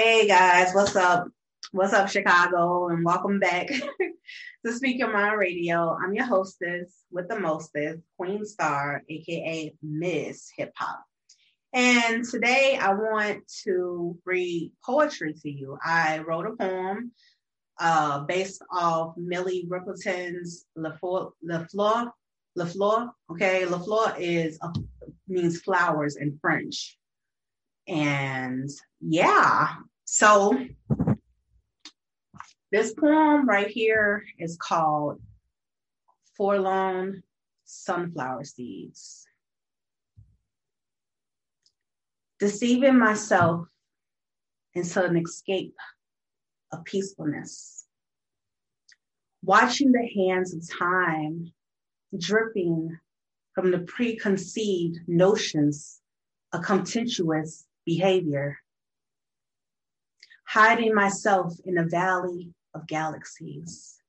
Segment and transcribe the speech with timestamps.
[0.00, 1.26] Hey guys, what's up?
[1.72, 2.86] What's up, Chicago?
[2.86, 3.66] And welcome back
[4.64, 5.92] to Speak Your Mind Radio.
[6.00, 11.02] I'm your hostess with the mostest, Queen Star, aka Miss Hip Hop.
[11.72, 15.76] And today I want to read poetry to you.
[15.84, 17.10] I wrote a poem
[17.80, 22.12] uh, based off Minnie Riperton's La Fleur, La Fleur,
[22.54, 23.10] La Fleur.
[23.32, 24.72] Okay, La Fleur is a,
[25.26, 26.96] means flowers in French.
[27.88, 30.58] And yeah, so
[32.70, 35.20] this poem right here is called
[36.36, 37.22] Forlorn
[37.64, 39.26] Sunflower Seeds.
[42.38, 43.66] Deceiving myself
[44.74, 45.76] into an escape
[46.72, 47.86] of peacefulness.
[49.42, 51.52] Watching the hands of time
[52.16, 52.98] dripping
[53.54, 56.00] from the preconceived notions
[56.52, 58.58] of contemptuous behavior.
[60.48, 64.00] Hiding myself in a valley of galaxies.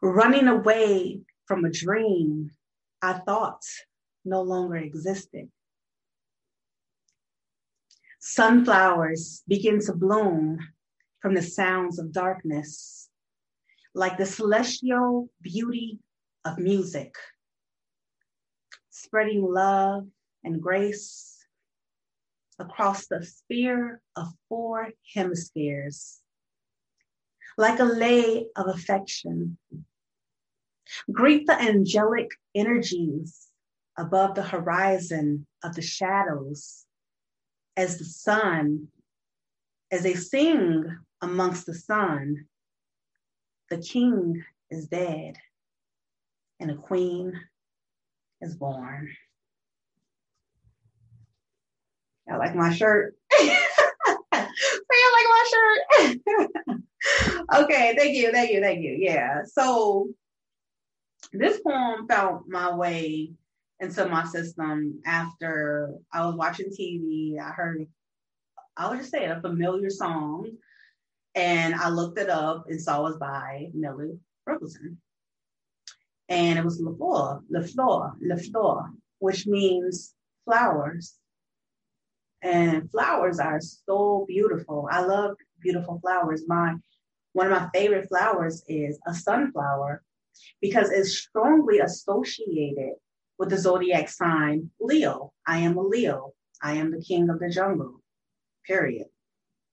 [0.00, 2.52] Running away from a dream
[3.02, 3.62] I thought
[4.24, 5.50] no longer existed.
[8.20, 10.58] Sunflowers begin to bloom
[11.20, 13.10] from the sounds of darkness,
[13.94, 15.98] like the celestial beauty
[16.46, 17.14] of music,
[18.88, 20.06] spreading love
[20.42, 21.37] and grace
[22.58, 26.18] across the sphere of four hemispheres,
[27.56, 29.58] like a lay of affection.
[31.12, 33.48] Greet the angelic energies
[33.96, 36.86] above the horizon of the shadows
[37.76, 38.88] as the sun,
[39.90, 40.84] as they sing
[41.22, 42.46] amongst the sun,
[43.70, 45.36] the king is dead
[46.58, 47.32] and a queen
[48.40, 49.08] is born.
[52.30, 53.16] I like my shirt.
[53.32, 56.80] I like my shirt.
[57.64, 58.96] okay, thank you, thank you, thank you.
[58.98, 59.44] Yeah.
[59.44, 60.08] So
[61.32, 63.32] this poem found my way
[63.80, 67.38] into my system after I was watching TV.
[67.38, 67.86] I heard,
[68.76, 70.50] I would just say a familiar song,
[71.34, 74.18] and I looked it up and saw it was by Minnie
[74.48, 74.96] Riperton.
[76.28, 80.14] And it was La Fleur, La Fleur, La Fleur, which means
[80.44, 81.14] flowers.
[82.42, 84.88] And flowers are so beautiful.
[84.90, 86.44] I love beautiful flowers.
[86.46, 86.74] My
[87.32, 90.02] one of my favorite flowers is a sunflower
[90.60, 92.94] because it's strongly associated
[93.38, 95.32] with the zodiac sign Leo.
[95.46, 96.32] I am a Leo.
[96.62, 98.00] I am the king of the jungle.
[98.66, 99.06] Period.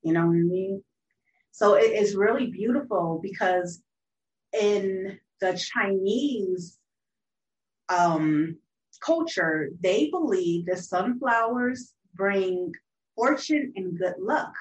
[0.04, 0.84] You know what I mean?
[1.52, 3.82] So it is really beautiful because
[4.60, 6.78] in the Chinese
[7.90, 8.58] um,
[9.00, 12.74] culture, they believe that sunflowers bring
[13.16, 14.54] fortune and good luck.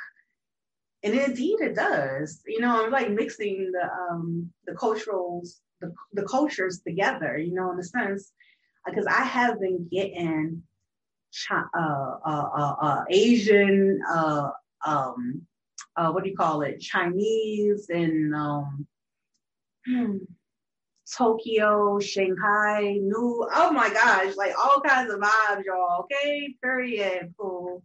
[1.02, 2.40] And indeed it does.
[2.46, 7.72] You know, I'm like mixing the um the culturals, the, the cultures together, you know,
[7.72, 8.32] in a sense,
[8.86, 10.62] because I have been getting
[11.50, 14.50] uh, uh, uh, uh, Asian, uh,
[14.86, 15.42] um,
[15.96, 18.86] uh, what do you call it, Chinese and um,
[19.86, 20.16] hmm,
[21.12, 26.02] Tokyo, Shanghai, New, oh my gosh, like all kinds of vibes, y'all.
[26.02, 27.82] Okay, period, cool.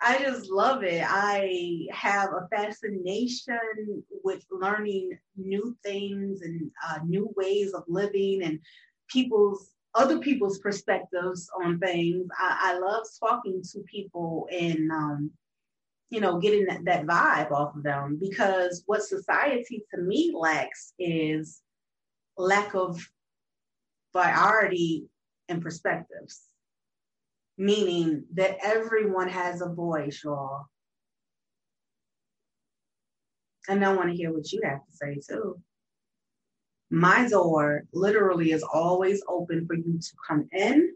[0.00, 1.02] I just love it.
[1.06, 8.58] I have a fascination with learning new things and uh, new ways of living and
[9.08, 12.26] people's other people's perspectives on things.
[12.38, 15.30] I, I love talking to people and um,
[16.10, 20.94] you know getting that, that vibe off of them because what society to me lacks
[20.98, 21.60] is
[22.36, 23.00] lack of
[24.12, 25.06] variety
[25.48, 26.42] and perspectives.
[27.58, 30.66] meaning that everyone has a voice, y'all.
[33.68, 35.60] And I want to hear what you have to say too.
[36.90, 40.94] My door literally is always open for you to come in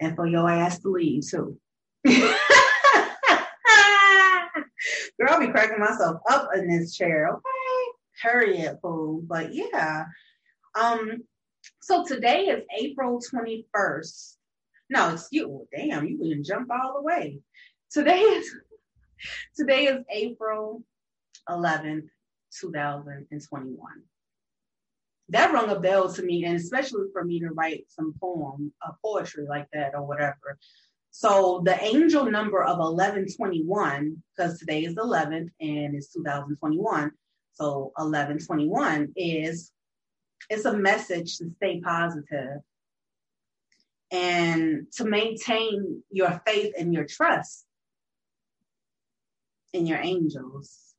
[0.00, 1.58] and for your ass to leave too.
[2.06, 2.24] Girl,
[5.28, 7.28] I'll be cracking myself up in this chair.
[7.30, 7.49] Okay.
[8.22, 8.80] Hurry up.
[8.82, 10.04] But yeah.
[10.78, 11.24] Um,
[11.80, 14.36] so today is April 21st.
[14.90, 15.88] No, excuse me.
[15.88, 17.40] Damn, you can jump all the way.
[17.90, 18.54] Today is
[19.56, 20.82] today is April
[21.48, 22.08] 11th,
[22.60, 23.78] 2021.
[25.28, 28.92] That rung a bell to me, and especially for me to write some poem, uh,
[29.04, 30.58] poetry like that or whatever.
[31.12, 37.12] So the angel number of 1121, because today is 11th and it's 2021.
[37.54, 39.72] So 1121 is
[40.48, 42.60] it's a message to stay positive
[44.10, 47.66] and to maintain your faith and your trust
[49.72, 50.90] in your angels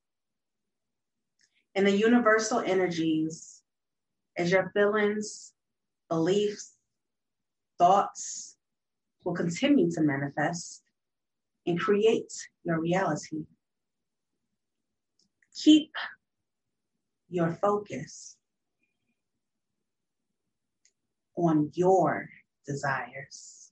[1.75, 3.61] and the universal energies
[4.37, 5.53] as your feelings,
[6.09, 6.73] beliefs,
[7.77, 8.57] thoughts
[9.23, 10.83] will continue to manifest
[11.65, 12.31] and create
[12.63, 13.45] your reality.
[15.55, 15.91] Keep
[17.31, 18.35] your focus
[21.35, 22.29] on your
[22.67, 23.71] desires.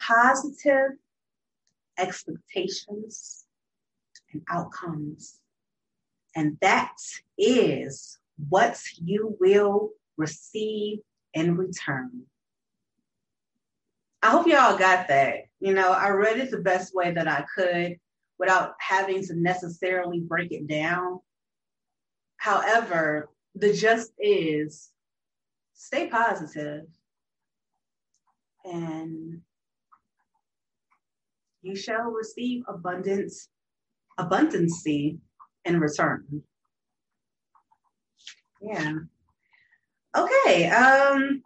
[0.00, 0.98] Positive
[1.98, 3.44] expectations
[4.32, 5.38] and outcomes.
[6.34, 6.96] And that
[7.38, 10.98] is what you will receive
[11.32, 12.22] in return.
[14.22, 15.46] I hope y'all got that.
[15.60, 17.96] You know, I read it the best way that I could
[18.38, 21.20] without having to necessarily break it down.
[22.36, 24.90] However, the just is
[25.74, 26.86] stay positive
[28.64, 29.40] and
[31.62, 33.48] you shall receive abundance
[34.18, 35.18] abundancy
[35.64, 36.42] in return.
[38.60, 38.92] Yeah.
[40.16, 41.42] Okay um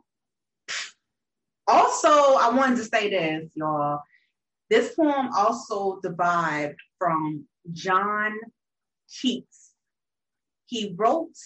[1.67, 4.01] also i wanted to say this y'all.
[4.69, 8.33] This poem also derived from john
[9.09, 9.70] keats
[10.71, 11.37] he wrote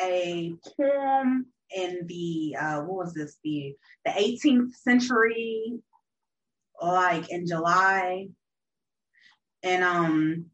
[0.00, 3.74] a poem in the uh, what was this the
[4.04, 5.72] the 18th century,
[6.80, 8.28] like in July,
[9.62, 10.46] and um,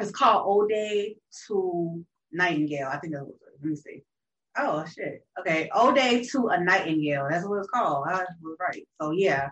[0.00, 1.14] it's called Ode
[1.46, 2.88] to Nightingale.
[2.90, 3.60] I think that was it.
[3.60, 4.02] Let me see.
[4.56, 5.24] Oh shit.
[5.38, 7.28] Okay, Ode to a Nightingale.
[7.30, 8.06] That's what it's called.
[8.08, 8.86] I was right.
[9.00, 9.50] So yeah.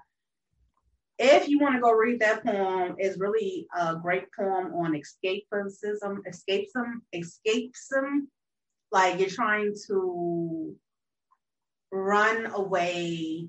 [1.22, 6.16] If you want to go read that poem, it's really a great poem on escapism,
[6.26, 8.20] escapism, escapism.
[8.90, 10.74] Like you're trying to
[11.92, 13.46] run away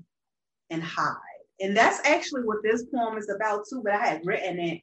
[0.68, 1.16] and hide.
[1.60, 4.82] And that's actually what this poem is about too, but I had written it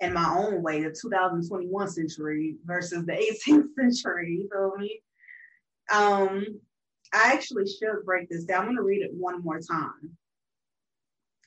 [0.00, 3.12] in my own way, the 2021 century versus the
[3.48, 4.40] 18th century.
[4.40, 5.02] You feel me?
[5.92, 6.58] Um,
[7.12, 8.62] I actually should break this down.
[8.62, 10.16] I'm gonna read it one more time.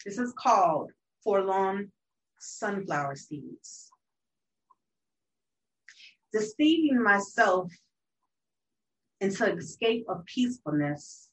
[0.05, 0.91] This is called
[1.23, 1.91] Forlorn
[2.39, 3.89] Sunflower Seeds.
[6.31, 7.71] Deceiving myself
[9.21, 11.29] into escape of peacefulness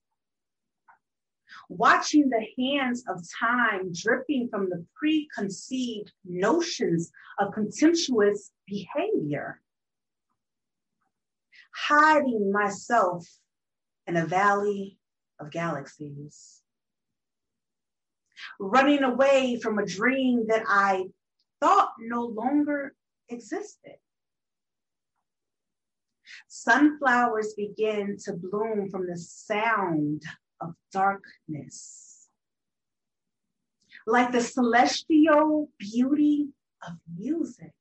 [1.71, 9.61] watching the hands of time dripping from the preconceived notions of contemptuous behavior,
[11.73, 13.27] hiding myself
[14.07, 14.99] in a valley
[15.39, 16.63] of galaxies,
[18.59, 21.05] running away from a dream that I
[21.61, 22.95] thought no longer
[23.29, 23.97] existed.
[26.49, 30.23] Sunflowers begin to bloom from the sound
[30.61, 32.29] of darkness.
[34.07, 36.49] Like the celestial beauty
[36.87, 37.73] of music,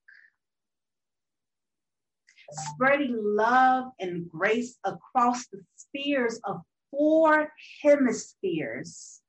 [2.52, 6.62] spreading love and grace across the spheres of
[6.92, 7.50] four
[7.82, 9.22] hemispheres,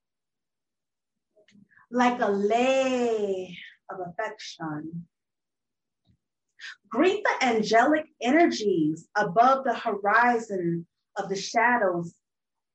[1.91, 3.57] like a lay
[3.91, 5.07] of affection.
[6.89, 12.15] Greet the angelic energies above the horizon of the shadows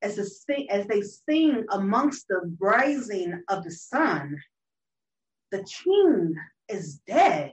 [0.02, 4.36] as, the, as they sing amongst the rising of the sun,
[5.50, 6.34] the king
[6.68, 7.52] is dead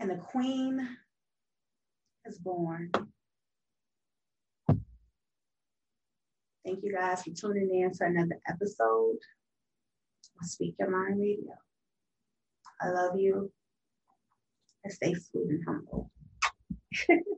[0.00, 0.88] and the queen
[2.24, 2.90] is born.
[6.64, 9.18] Thank you guys for tuning in to another episode
[10.42, 11.54] Speak Your Mind Radio.
[12.80, 13.52] I love you
[14.84, 16.10] and stay sweet and humble.